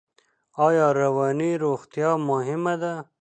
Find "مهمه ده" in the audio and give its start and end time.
2.29-2.93